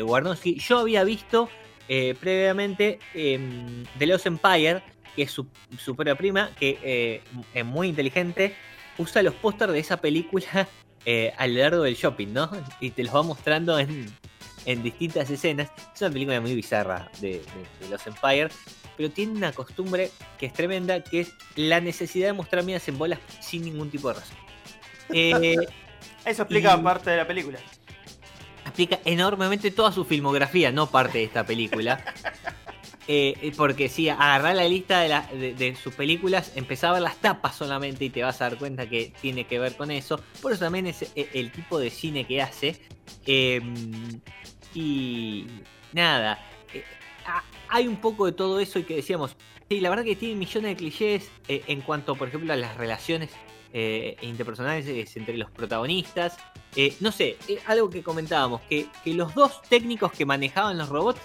[0.03, 1.49] Warnowski, yo había visto
[1.87, 4.83] previamente em, The Lost Empire,
[5.17, 5.47] que es su,
[5.79, 7.23] su propia prima, que eh,
[7.55, 8.55] es muy inteligente,
[8.99, 10.69] usa los pósters de esa película
[11.07, 12.51] eh, a lo largo del shopping, ¿no?
[12.79, 14.07] Y te los va mostrando en,
[14.83, 15.71] distintas escenas.
[15.95, 17.41] Es una película muy bizarra de,
[17.89, 18.49] los Empire,
[18.97, 22.99] pero tiene una costumbre que es tremenda, que es la necesidad de mostrar minas en
[22.99, 24.37] bolas sin ningún tipo de razón.
[25.13, 25.57] Eh,
[26.25, 27.61] Eso explica parte de la película.
[28.65, 32.05] Explica enormemente toda su filmografía, no parte de esta película.
[33.09, 38.05] Eh, porque si agarrar la lista de, sus películas, empezar a ver las tapas solamente
[38.05, 40.21] y te vas a dar cuenta que tiene que ver con eso.
[40.43, 42.81] Por eso también es eh, el, tipo de cine que hace.
[43.25, 44.21] Em,
[44.75, 45.47] y
[45.93, 46.85] nada, eh,
[47.69, 49.37] hay un poco de todo eso y que decíamos,
[49.69, 53.31] sí, la verdad que tiene millones de clichés en cuanto, por ejemplo, a las relaciones
[54.23, 56.39] interpersonales entre los protagonistas.
[57.01, 61.21] no sé, algo que comentábamos, que, que los dos técnicos que manejaban los robots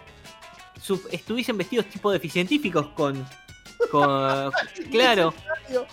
[1.11, 3.25] estuviesen vestidos tipo de científicos con.
[4.91, 5.33] claro.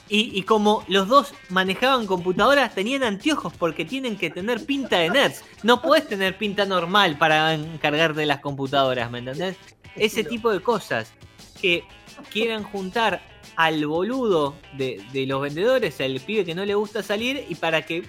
[0.08, 5.44] Y, como los dos manejaban computadoras, tenían anteojos porque tienen que tener pinta de nerds.
[5.62, 9.56] No podés tener pinta normal para encargarte de las computadoras, ¿me entendés?
[9.96, 11.12] Ese tipo de cosas.
[11.60, 11.84] Que
[12.30, 13.20] quieran juntar
[13.56, 17.82] al boludo de, de los vendedores, al pibe que no le gusta salir, y para
[17.82, 18.04] que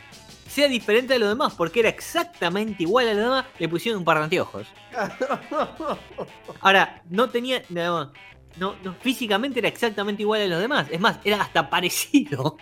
[0.49, 4.05] sea diferente a los demás, porque era exactamente igual a los demás, le pusieron un
[4.05, 4.67] par de anteojos.
[6.61, 7.63] Ahora, no tenía.
[7.69, 8.11] No,
[8.57, 10.87] no, físicamente era exactamente igual a los demás.
[10.91, 12.57] Es más, era hasta parecido.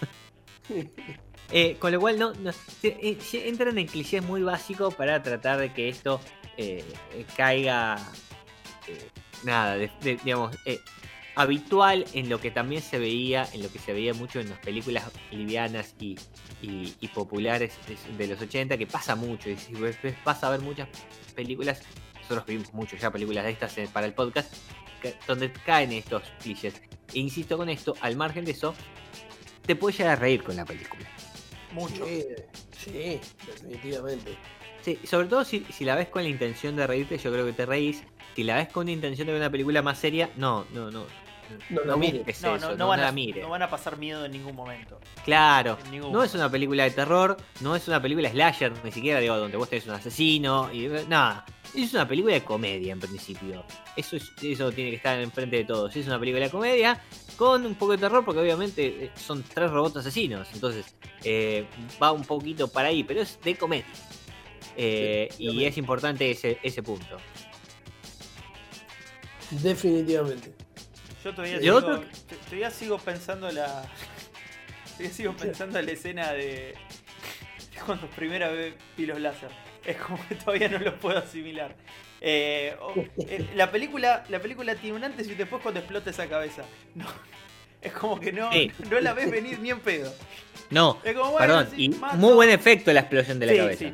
[1.49, 2.33] Eh, con lo cual, no,
[2.83, 6.19] eh, entran en clichés muy básicos para tratar de que esto
[6.57, 6.83] eh,
[7.37, 7.97] caiga.
[9.45, 10.57] nada, digamos,
[11.37, 14.57] habitual en lo que también se veía, en lo que se veía mucho en las
[14.57, 16.17] películas livianas y,
[17.13, 17.77] populares
[18.17, 19.73] de los 80, que pasa mucho, y si
[20.25, 20.89] vas a ver muchas
[21.35, 21.83] películas,
[22.15, 24.51] nosotros vimos mucho ya películas de estas eh, para el podcast,
[25.27, 26.81] donde caen estos clichés.
[27.13, 28.73] E insisto con esto, al margen de eso,
[29.63, 31.07] te puedes llegar a reír con la película.
[31.71, 32.03] Mucho.
[32.07, 34.35] Sí, definitivamente.
[34.81, 37.53] Sí, sobre todo si, si, la ves con la intención de reírte, yo creo que
[37.53, 38.03] te reís.
[38.35, 41.26] Si la ves con la intención de ver una película más seria, no, no, no.
[41.69, 41.95] No, no,
[42.75, 44.99] no, van a, no van a pasar miedo en ningún momento.
[45.23, 49.37] Claro, no es una película de terror, no es una película slasher, ni siquiera digo
[49.37, 51.45] donde vos tenés un asesino y nada.
[51.75, 53.63] Es una película de comedia en principio.
[53.95, 55.95] Eso, eso tiene que estar enfrente de todos.
[55.95, 57.01] Es una película de comedia
[57.35, 60.47] con un poco de terror porque obviamente eh, son tres robots asesinos.
[60.53, 61.65] Entonces eh,
[62.01, 63.85] va un poquito para ahí, pero es de comedia.
[64.75, 67.17] Eh, y es importante ese, ese punto.
[69.51, 70.53] Definitivamente.
[71.27, 73.67] Yo todavía, sigo, todavía sigo pensando la.
[74.97, 76.73] Todavía sigo pensando la escena de.
[77.85, 79.49] cuando primera vez vi los láser.
[79.85, 81.75] Es como que todavía no lo puedo asimilar.
[82.21, 82.77] Eh,
[83.27, 86.63] eh, la, película, la película tiene un antes y después cuando explota esa cabeza.
[86.95, 87.05] No,
[87.81, 88.49] es como que no,
[88.89, 90.13] no la ves venir ni en pedo.
[90.69, 93.91] No, perdón, y muy buen efecto la explosión de la cabeza.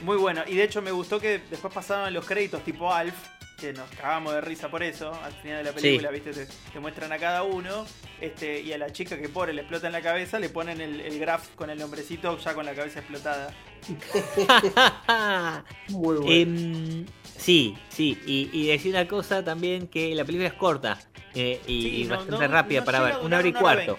[0.00, 3.14] Muy bueno, y de hecho me gustó que después pasaban los créditos tipo Alf,
[3.60, 7.12] que nos cagamos de risa por eso, al final de la película, viste, te, muestran
[7.12, 7.86] a cada uno,
[8.20, 11.18] este, y a la chica que pobre le explota en la cabeza, le ponen el,
[11.18, 13.54] graph con el nombrecito ya con la cabeza explotada.
[15.88, 16.30] Muy bueno.
[16.30, 20.98] Em, sí, sí, y, decir una cosa también que la película es corta
[21.34, 23.98] eh, y, bastante rápida para ver, una hora y cuarto.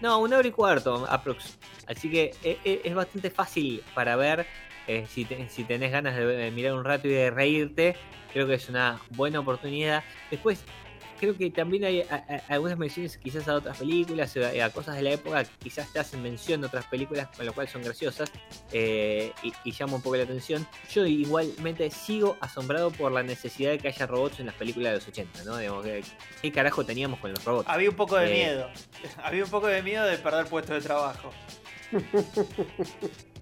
[0.00, 1.58] No, una hora y cuarto, aprox.
[1.86, 4.46] Así que eh, eh, es, bastante fácil para ver.
[4.86, 7.96] Si, si tenés ganas de mirar un rato y de reírte,
[8.34, 10.02] Creo que es una buena oportunidad.
[10.28, 10.64] Después,
[11.20, 12.04] creo que también hay
[12.48, 16.20] algunas menciones quizás a otras películas, eh, a, cosas de la época, quizás te hacen
[16.20, 18.32] mención de otras películas, con lo cual son graciosas
[18.72, 20.66] eh, y, y, llama un poco la atención.
[20.90, 24.98] Yo igualmente sigo asombrado por la necesidad de que haya robots en las películas de
[24.98, 25.56] los 80, ¿no?
[25.56, 25.86] Digamos,
[26.42, 27.68] ¿Qué carajo teníamos con los robots?
[27.68, 28.68] Había un poco de eh, miedo.
[29.22, 31.30] Había un poco de miedo de perder puesto de trabajo.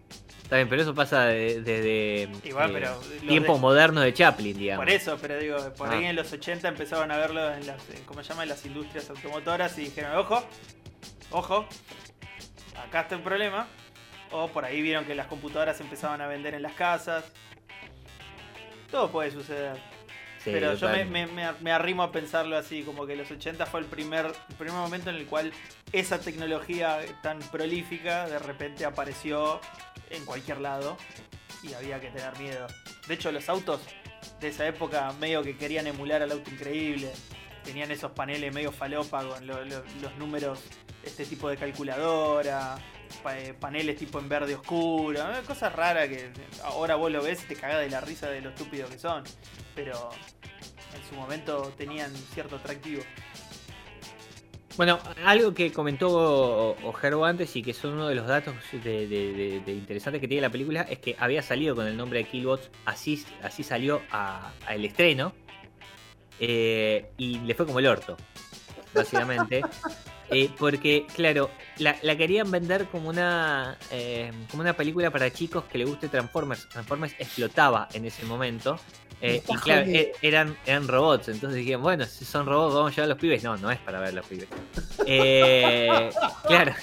[0.52, 2.28] Está bien, pero eso pasa desde eh,
[3.26, 4.84] tiempo moderno de Chaplin, digamos.
[4.84, 6.10] Por eso, pero digo, por ahí ah.
[6.10, 8.42] en los 80 empezaban a verlo en las, ¿cómo se llama?
[8.42, 10.44] En las industrias automotoras y dijeron, ojo,
[11.30, 11.66] ojo,
[12.86, 13.66] acá está un problema.
[14.30, 17.24] O por ahí vieron que las computadoras empezaban a vender en las casas.
[18.90, 19.80] Todo puede suceder.
[20.44, 21.26] Pero yo me-
[21.60, 25.08] me arrimo a pensarlo así, como que los 80 fue el primer, el primer momento
[25.08, 25.50] en el cual
[25.92, 29.58] esa tecnología tan prolífica de repente apareció
[30.12, 30.96] en cualquier lado
[31.62, 32.66] y había que tener miedo.
[33.06, 33.80] De hecho, los autos
[34.40, 37.10] de esa época medio que querían emular al auto increíble.
[37.64, 38.72] Tenían esos paneles medio
[39.64, 40.58] lo- los números,
[41.04, 42.76] este tipo de calculadora,
[43.32, 46.32] eh, paneles tipo en verde oscuro, eh, cosas raras que
[46.64, 49.22] ahora vos lo ves y te cagás de la risa de lo estúpido que son.
[49.76, 50.10] Pero
[50.96, 53.02] en su momento tenían cierto atractivo.
[54.76, 59.72] Bueno, algo que comentó Gerbo antes y que son uno de los datos de, de-
[59.72, 63.22] interesantes que tiene la película es que había salido con el nombre de Killbots, así,
[63.42, 65.34] así salió a- al estreno
[66.40, 68.16] eh, y le fue como el orto,
[68.94, 69.62] básicamente.
[70.32, 75.64] Eh, porque, claro, la, la querían vender como una, eh, como una película para chicos
[75.64, 76.68] que le guste Transformers.
[76.68, 78.78] Transformers explotaba en ese momento.
[79.20, 81.28] Me eh, y claro, eh, eran, eran robots.
[81.28, 83.42] Entonces dijeron, bueno, si son robots, vamos a llevar a los pibes.
[83.44, 84.48] No, no es para ver a los pibes.
[85.06, 86.10] Eh,
[86.46, 86.74] claro,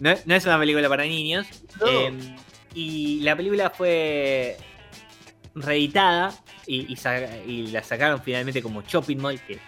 [0.00, 1.46] no, no es una película para niños.
[1.80, 2.40] No.
[2.74, 4.56] Y la película fue
[5.54, 6.32] reeditada
[6.66, 6.96] y,
[7.46, 9.58] y la sacaron finalmente como Shopping Mall, que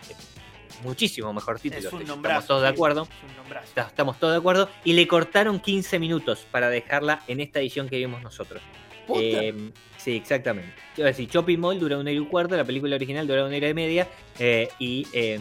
[0.82, 1.88] muchísimo mejor título.
[1.88, 3.02] Es un estamos todos de acuerdo.
[3.02, 4.68] es un Estamos todos de acuerdo.
[4.84, 8.62] Y le cortaron 15 minutos para dejarla en esta edición que vimos nosotros.
[9.14, 10.72] Eh, sí, exactamente.
[10.94, 13.56] Quiero decir, Shopping Mall dura una hora y un cuarto, la película original dura una
[13.56, 14.08] hora y media.
[14.38, 15.40] eh, y eh,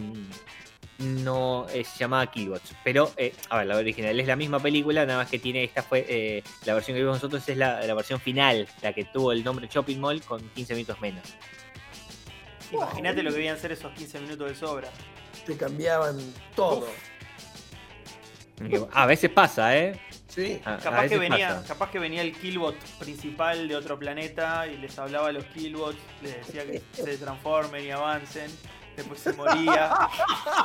[1.02, 2.74] no eh, se llamaba Killbots.
[2.84, 5.82] Pero, eh, a ver, la original es la misma película, nada más que tiene, esta
[5.82, 9.32] fue eh, la versión que vimos nosotros, es la, la versión final, la que tuvo
[9.32, 11.22] el nombre Shopping Mall con 15 minutos menos.
[12.72, 14.88] Imagínate lo que debían ser esos 15 minutos de sobra.
[15.46, 16.18] Te cambiaban
[16.54, 16.86] todo.
[18.92, 20.00] A veces pasa, ¿eh?
[20.28, 20.60] Sí.
[20.64, 21.66] A- a Capaz que, veces venía, pasa.
[21.68, 25.98] capaz que venía el Killbot principal de otro planeta y les hablaba a los Killbots,
[26.22, 28.50] les decía que se transformen y avancen,
[28.96, 29.92] después se moría.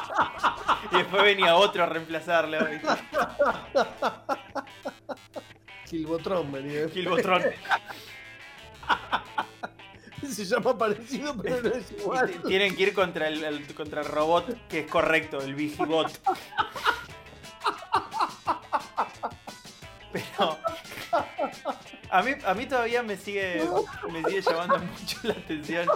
[0.92, 2.66] y después venía otro a reemplazarlo.
[2.66, 2.88] ¿viste?
[5.90, 6.88] Kilbotron venía.
[6.88, 7.44] Killbotron.
[10.36, 12.30] Se llama parecido, pero no es igual.
[12.46, 16.12] Tienen que ir contra el, el- contra el robot que es correcto, el Vigibot.
[20.12, 20.58] Pero
[22.18, 23.62] a mí, a mí todavía me sigue,
[24.12, 25.88] me sigue llamando mucho la atención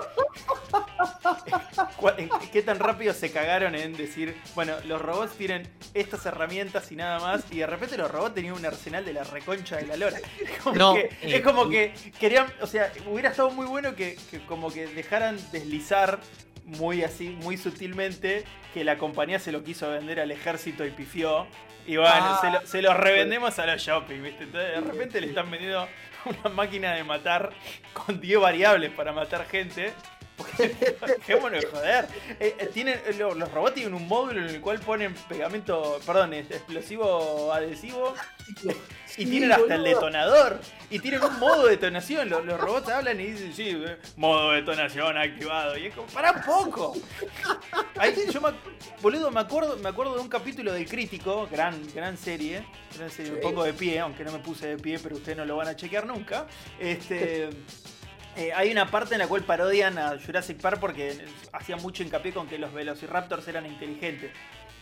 [2.52, 7.20] qué tan rápido se cagaron en decir, bueno, los robots tienen estas herramientas y nada
[7.20, 10.20] más, y de repente los robots tenían un arsenal de la reconcha de la lora.
[10.40, 13.96] Es como, No, que, eh, es como que querían, o sea, hubiera estado muy bueno
[13.96, 16.20] que, que como que dejaran deslizar
[16.66, 18.44] muy así, muy sutilmente,
[18.74, 21.48] que la compañía se lo quiso vender al ejército y pifió.
[21.88, 24.44] Y bueno, Ah, se, lo, se los revendemos a los shopping, ¿viste?
[24.44, 25.88] Entonces de repente le están vendiendo
[26.26, 27.52] una máquina de matar
[27.94, 29.92] con 10 variables para matar gente.
[31.18, 32.08] Dejémonos de joder.
[32.40, 36.00] Eh, eh, tienen, eh, lo- los robots tienen un módulo en el cual ponen pegamento,
[36.06, 38.14] perdón, explosivo adhesivo
[39.18, 40.60] y tienen hasta el detonador.
[40.92, 42.30] Y tienen un modo de detonación.
[42.30, 45.78] Los, los robots hablan y dicen, sí, eh, modo de detonación activado.
[45.78, 46.94] Y es como, para un poco.
[47.98, 48.50] Ahí, yo me,
[49.02, 52.66] boludo, me acuerdo, me acuerdo de un capítulo del crítico, gran, gran serie.
[52.98, 53.42] Gran serie, me Sí.
[53.44, 55.76] pongo de pie, aunque no me puse de pie, pero ustedes no lo van a
[55.76, 56.46] chequear nunca.
[56.78, 57.50] Este.
[58.36, 62.34] eh, hay una parte en la cual parodian a Jurassic Park porque hacían mucho hincapié
[62.34, 64.32] con que los Velociraptors eran inteligentes.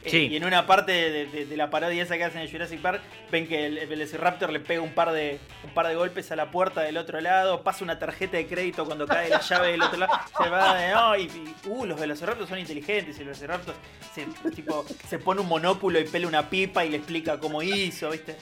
[0.06, 0.28] Eh, Sí.
[0.32, 3.02] y en una parte de, de- de la parodia esa que hacen en Jurassic Park,
[3.32, 6.38] ven que el, el Velociraptor le pega un par, de, un par de golpes a
[6.38, 9.82] la puerta del otro lado, pasa una tarjeta de crédito cuando cae la llave del
[9.82, 13.26] otro lado, se va de no, y, y, uh, los Velociraptors son inteligentes, y el
[13.28, 13.76] Velociraptor
[14.16, 18.10] se, tipo, se pone un monóculo y pela una pipa y le explica cómo hizo,
[18.12, 18.38] ¿viste?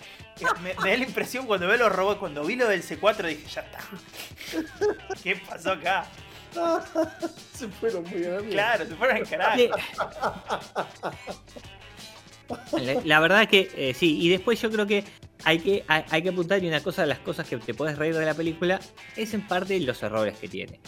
[0.62, 3.48] Me, me da la impresión cuando veo los robots, cuando vi lo del C4 dije,
[3.50, 3.80] ya está.
[5.24, 6.06] ¿Qué pasó acá?
[7.54, 8.42] Se fueron muy mierda.
[8.50, 9.62] Claro, se fueron carajo.
[12.82, 15.04] La, la verdad es que eh, sí, y después yo creo que
[15.44, 17.98] hay que, hay, hay que apuntar y una cosa de las cosas que te puedes
[17.98, 18.80] reír de la película
[19.18, 20.80] es en parte los errores que tiene.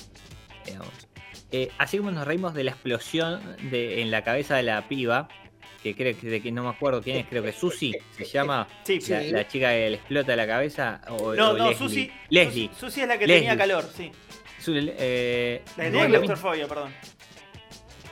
[1.51, 5.27] Eh, así como nos reímos de la explosión de, en la cabeza de la piba,
[5.83, 8.67] que creo que, de que no me acuerdo quién es, creo que Susi se llama,
[8.83, 9.31] Sí, la, Sí.
[9.31, 11.75] la chica que le explota la cabeza, o, No, o no, Leslie.
[11.77, 12.11] Susi.
[12.29, 12.67] Leslie.
[12.69, 13.39] Susi, Susi es la que Leslie.
[13.49, 14.11] tenía calor, sí.
[14.59, 16.91] Su- eh, La tenía claustrofobia, perdón.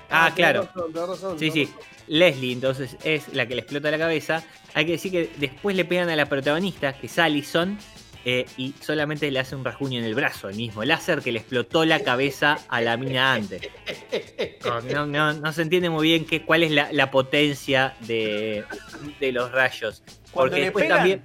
[0.10, 0.62] Ah, tenés claro.
[0.74, 1.70] razón, tenés razón, Sí, sí.
[2.08, 4.44] Leslie, entonces, es la que le explota la cabeza.
[4.74, 7.78] Hay que decir que después le pegan a la protagonista, que es Allison,
[8.24, 11.40] eh, y solamente le hace un rasguño en el brazo, el mismo láser que le
[11.40, 13.62] explotó la cabeza a la mina antes.
[14.94, 18.64] No, no- no se entiende muy bien qué, cuál es la, la potencia de,
[19.20, 20.02] de los rayos.
[20.32, 21.24] Cuando Porque le después pegan, también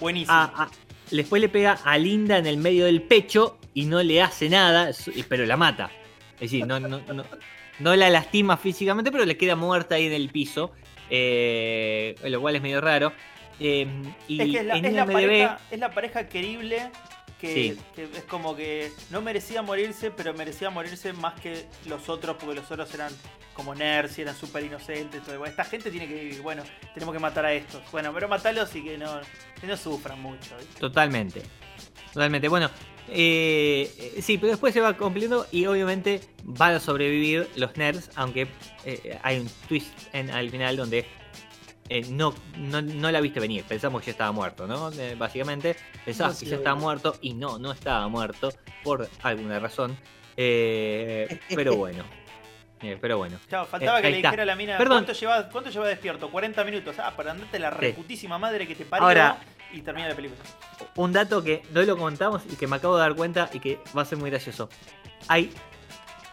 [0.00, 0.32] buenísimo.
[0.32, 0.70] a- a-
[1.10, 4.90] después le pega a Linda en el medio del pecho y no le hace nada,
[5.28, 5.90] pero la mata.
[6.34, 7.24] Es decir, no, no, no,
[7.80, 10.72] no la lastima físicamente, pero le queda muerta ahí en el piso.
[11.10, 13.12] eh, lo cual es medio raro.
[13.60, 13.86] Eh,
[14.26, 16.90] y Es que es la, en es la IMDb pareja, es la pareja querible
[17.40, 17.78] que, Sí.
[17.94, 22.54] que es como que no merecía morirse, pero merecía morirse más que los otros, porque
[22.56, 23.12] los otros eran
[23.52, 25.22] como nerds y eran súper inocentes.
[25.22, 25.44] todo.
[25.44, 27.82] Esta gente tiene que vivir, bueno, tenemos que matar a estos.
[27.92, 29.20] Bueno, pero matalos y que no,
[29.60, 30.56] que no sufran mucho.
[30.58, 30.80] ¿viste?
[30.80, 31.42] Totalmente.
[32.12, 32.48] Totalmente.
[32.48, 32.70] Bueno,
[33.08, 38.48] eh, sí, pero después se va cumpliendo y obviamente van a sobrevivir los nerds, aunque
[38.84, 41.06] eh, hay un twist en, al final donde
[41.88, 43.64] eh, no, no, no la viste venir.
[43.64, 44.90] Pensamos que ya estaba muerto, ¿no?
[44.92, 49.08] Eh, básicamente, pensabas No, que sí, ya estaba muerto y no, no estaba muerto por
[49.22, 49.96] alguna razón.
[50.36, 52.04] Eh, pero bueno.
[53.00, 53.38] Pero bueno.
[53.48, 54.28] Chao, faltaba Eh, que le está.
[54.28, 55.04] dijera a la mina, Perdón.
[55.04, 56.30] ¿cuánto lleva, ¿cuánto lleva despierto?
[56.30, 56.96] 40 minutos.
[56.98, 57.76] Ah, para andarte la Sí.
[57.78, 59.38] reputísima madre que te parió Ahora-
[59.74, 60.40] y termina la película.
[60.96, 63.80] Un dato que no lo contamos y que me acabo de dar cuenta y que
[63.96, 64.68] va a ser muy gracioso.
[65.28, 65.52] Hay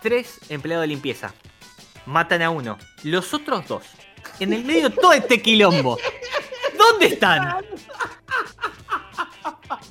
[0.01, 1.33] tres empleados de limpieza.
[2.05, 2.77] Matan a uno.
[3.03, 3.83] Los otros dos.
[4.39, 5.97] En el medio de todo este quilombo.
[6.77, 7.63] ¿Dónde están?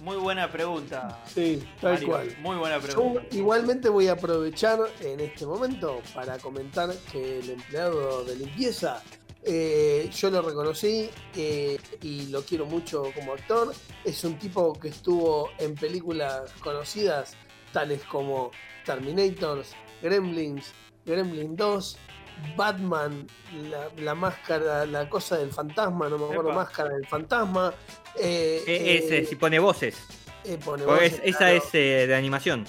[0.02, 1.22] Muy buena pregunta.
[1.26, 2.36] Sí, tal Mario, cual.
[2.40, 3.22] Muy buena Yo pregunta.
[3.32, 9.02] igualmente voy a aprovechar en este momento para comentar que el empleado de limpieza,
[9.44, 13.72] eh, yo lo reconocí eh, y lo quiero mucho como actor.
[14.04, 17.34] Es un tipo que estuvo en películas conocidas
[17.72, 18.50] tales como
[18.84, 19.72] Terminators,
[20.02, 20.72] Gremlins,
[21.06, 21.98] Gremlin 2,
[22.56, 23.26] Batman,
[23.70, 26.54] la, la máscara, la cosa del fantasma, no me acuerdo, Epa.
[26.64, 27.72] máscara del fantasma.
[28.16, 29.96] eh, Eh, ese, eh, si pone voces.
[30.44, 32.66] eh, pone es- esa es de animación.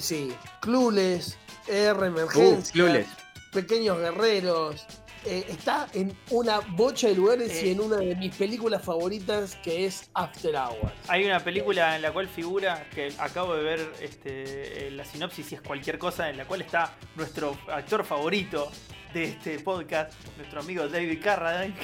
[0.00, 3.08] Sí, Clueless, R Uh, Emergencia, Clueless.
[3.52, 4.86] Pequeños Guerreros.
[5.28, 7.72] Eh, está en una bocha de lugares y Eh.
[7.72, 10.92] en una de mis películas favoritas que es After Hours.
[11.08, 15.52] Hay una película en la cual figura, que acabo de ver este, eh, la sinopsis
[15.52, 18.70] y es cualquier cosa, en la cual está nuestro actor favorito
[19.12, 21.74] de este podcast, nuestro amigo David Carradine,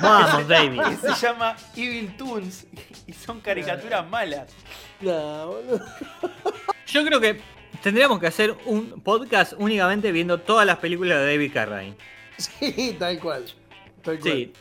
[0.00, 0.80] Vamos, David.
[0.80, 2.66] que se llama Evil Toons
[3.06, 4.50] y son caricaturas malas.
[5.00, 5.84] No, boludo.
[6.86, 7.40] Yo creo que
[7.82, 11.96] tendríamos que hacer un podcast únicamente viendo todas las películas de David Carradine.
[12.58, 13.44] Sí, tal cual.
[14.02, 14.32] Tal cual.
[14.32, 14.52] Sí.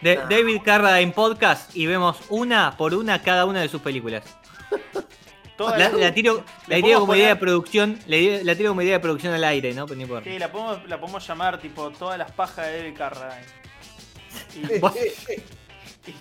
[0.00, 0.26] De Nah.
[0.28, 4.22] David Carradine Podcast y vemos una por una cada una de sus películas.
[5.56, 8.68] Todas La, las- la tiro, la tiro como idea de producción, la, idea- la tiro
[8.70, 9.86] como idea de producción al aire, ¿no?
[9.86, 10.30] Pero no importa.
[10.30, 13.44] Sí, la podemos, la podemos llamar tipo todas las pajas de David Carradine.
[14.54, 15.30] Y, Vos- y,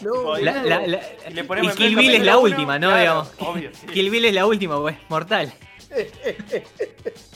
[0.04, 2.38] No, tipo, y- La- la- la- y le ponemos y en Kill Bill es la
[2.40, 2.88] última, ¿no?
[2.88, 3.30] claro, Digamos.
[3.38, 3.86] obvio, sí.
[3.88, 5.54] Kill Bill es la última, pues, mortal.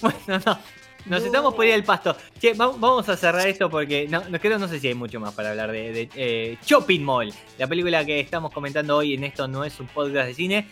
[0.02, 0.60] bueno, no.
[1.06, 1.26] Nos No.
[1.26, 2.16] estamos por ir al pasto.
[2.40, 5.20] Che, va- vamos a cerrar esto porque no, no creo, no sé si hay mucho
[5.20, 9.24] más para hablar de, de, eh, Shopping Mall, la película que estamos comentando hoy en
[9.24, 10.68] esto no es un podcast de cine.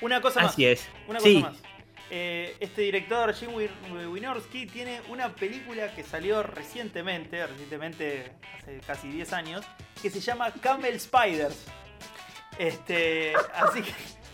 [0.00, 0.52] Una cosa más.
[0.52, 0.88] Así es.
[1.08, 1.56] Una cosa sí, más.
[2.10, 3.70] Eh, este director, Jim Wi-
[4.06, 9.64] Wynorski, tiene una película que salió recientemente, recientemente, hace casi 10 años,
[10.00, 11.64] que se llama Camel Spiders.
[12.58, 13.92] Este, así que,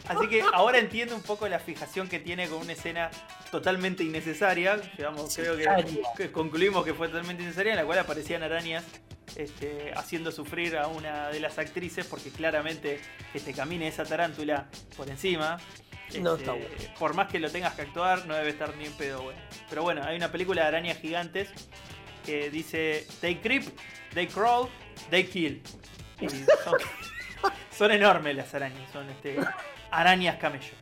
[0.08, 3.10] así que ahora entiendo un poco la fijación que tiene con una escena
[3.50, 4.80] totalmente innecesaria.
[4.96, 8.84] Llegamos, creo que, que concluimos que fue totalmente innecesaria, en la cual aparecían arañas
[9.36, 13.00] este, haciendo sufrir a una de las actrices, porque claramente
[13.32, 15.58] que te camine esa tarántula por encima.
[16.18, 16.94] No este, está bueno.
[16.98, 19.40] Por más que lo tengas que actuar, no debe estar ni en pedo bueno.
[19.68, 21.48] Pero bueno, hay una película de arañas gigantes
[22.26, 23.64] que dice They creep,
[24.14, 24.68] they crawl,
[25.10, 25.62] they kill.
[26.20, 26.78] Y son,
[27.70, 29.36] son enormes las arañas, son este,
[29.90, 30.74] arañas camello.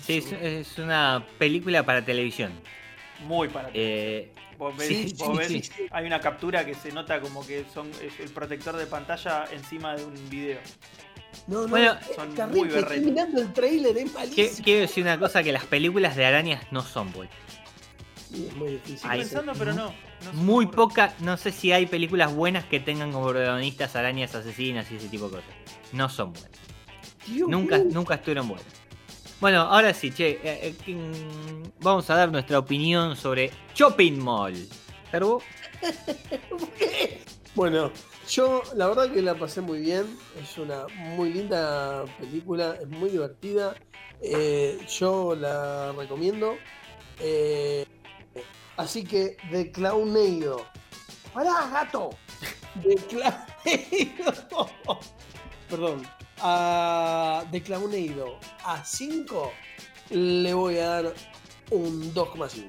[0.00, 2.52] sí, es, es una película para televisión.
[3.20, 3.70] Muy para.
[3.74, 5.86] Eh, Vos ves, sí, vos sí, ves, sí, sí.
[5.90, 9.96] hay una captura que se nota como que son es el protector de pantalla encima
[9.96, 10.60] de un video.
[11.46, 12.80] No, no, Bueno, es son muy terrible.
[12.80, 13.00] Estoy berretas.
[13.00, 14.64] mirando el trailer, es malísimo.
[14.64, 17.36] quiero decir una cosa, que las películas de arañas no son buenas.
[18.30, 19.10] Sí, es muy difícil.
[19.10, 19.98] Estoy Ay, pensando, pero no.
[20.20, 24.90] no Muy poca, no sé si hay películas buenas que tengan como protagonistas arañas asesinas
[24.92, 25.54] y ese tipo de cosas.
[25.92, 26.50] No son buenas.
[27.26, 27.88] Dios Nunca, mío.
[27.92, 28.66] nunca estuvieron buenas.
[29.40, 34.54] Bueno, ahora sí, che, eh, eh, ¿quién- vamos a dar nuestra opinión sobre Shopping Mall.
[35.10, 35.42] Terbo,
[37.54, 37.92] Bueno,
[38.28, 40.06] yo la verdad que la pasé muy bien.
[40.42, 43.74] Es una muy linda película, es muy divertida.
[44.20, 46.56] Eh, yo la recomiendo.
[48.76, 50.66] Así que de Clowneido.
[51.32, 52.10] ¡Pará, gato!
[52.76, 54.70] De Clowneido.
[55.70, 56.02] Perdón.
[56.46, 59.52] A, de Clowneido a 5
[60.10, 61.14] le voy a dar
[61.70, 62.64] un 2,5.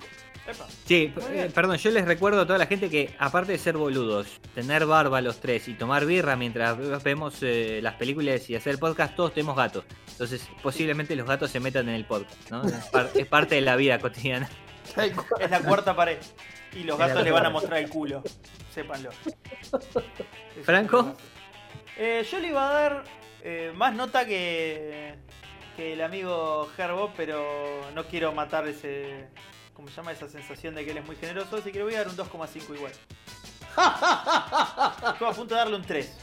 [0.48, 0.66] Epa.
[0.86, 4.28] Sí, eh, perdón, yo les recuerdo a toda la gente que aparte de ser boludos,
[4.54, 9.16] tener barba los tres y tomar birra mientras vemos eh, las películas y hacer podcast,
[9.16, 9.84] todos tenemos gatos.
[10.12, 12.64] Entonces, posiblemente los gatos se metan en el podcast, ¿no?
[12.64, 14.48] Es, par- es parte de la vida cotidiana.
[15.40, 16.20] Es la cuarta pared.
[16.76, 18.22] Y los gatos le van a mostrar el culo.
[18.74, 19.10] Sépanlo.
[20.64, 21.16] ¿Franco?
[21.98, 23.04] Eh, yo le iba a dar
[23.46, 25.16] eh, más nota que,
[25.78, 29.28] que el amigo Herbo, pero no quiero matar ese.
[29.74, 30.12] ¿Cómo se llama?
[30.14, 32.18] Esa sensación de que él es muy generoso, así que le voy a dar un
[32.18, 32.92] 2,5 igual.
[35.12, 36.18] Estuve a punto de darle un 3.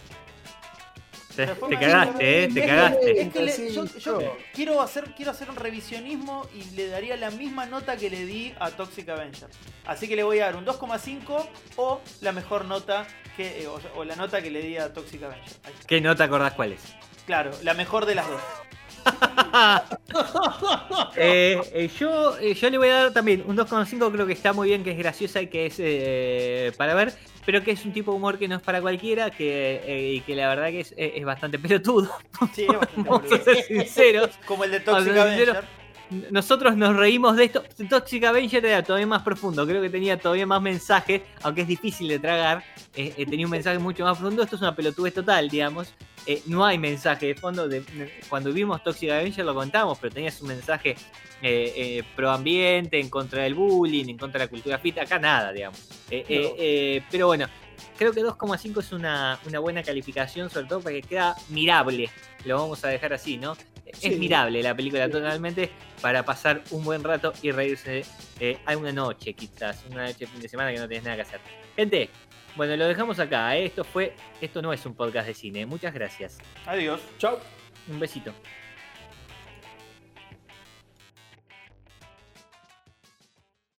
[1.36, 3.22] Te, te cagaste, eh, te cagaste.
[3.22, 4.26] Es que le- yo, yo Sí.
[4.52, 8.54] quiero, hacer, quiero hacer un revisionismo y le daría la misma nota que le di
[8.60, 9.48] a Toxic Avenger.
[9.86, 13.06] Así que le voy a dar un 2,5 o la mejor nota
[13.36, 13.62] que.
[13.62, 15.56] eh, o, o la nota que le di a Toxic Avenger.
[15.86, 16.82] ¿Qué no te acordás cuál es?
[17.26, 18.40] Claro, la mejor de las dos.
[21.16, 24.52] Eh, eh, yo, eh, yo le voy a dar también un 2,5, creo que está
[24.52, 27.12] muy bien, que es graciosa y que es eh, para ver,
[27.44, 30.34] pero que es un tipo de humor que no es para cualquiera que, y que
[30.34, 32.10] la verdad que es, es- bastante pelotudo.
[32.54, 33.44] Sí, es bastante Vamos a boludo.
[33.44, 34.30] ser sinceros.
[34.46, 35.16] Como el de Toxic.
[35.16, 35.64] Avenger.
[36.30, 37.62] Nosotros nos reímos de esto.
[37.88, 39.66] Toxic Avenger era todavía más profundo.
[39.66, 42.64] Creo que tenía todavía más mensaje, aunque es difícil de tragar.
[42.94, 44.42] eh, eh, tenía un mensaje mucho más profundo.
[44.42, 45.94] Esto es una pelotudez total, digamos.
[46.26, 47.68] Eh, no hay mensaje de fondo.
[47.68, 47.82] De,
[48.28, 50.96] cuando vimos Toxic Avenger lo contamos, pero tenía su mensaje
[52.14, 54.98] pro ambiente, en contra del bullying, en contra de la cultura fit.
[54.98, 55.88] Acá nada, digamos.
[56.11, 56.53] No.
[57.11, 57.46] pero bueno,
[57.98, 62.11] creo que 2,5 es una, una buena calificación, sobre todo porque queda mirable.
[62.44, 63.57] Lo vamos a dejar así, ¿no?
[64.01, 65.12] Es mirable la película Sí.
[65.12, 65.70] totalmente
[66.01, 68.05] para pasar un buen rato y reírse
[68.40, 71.22] eh, a una noche, quizás, una noche fin de semana que no tenés nada que
[71.22, 71.40] hacer.
[71.76, 72.09] Gente,
[72.57, 73.57] bueno, lo dejamos acá.
[73.57, 73.66] ¿eh?
[73.66, 75.66] Esto fue, esto no es un podcast de cine.
[75.66, 76.38] Muchas gracias.
[76.66, 77.01] Adiós.
[77.18, 77.38] Chau.
[77.88, 78.32] Un besito.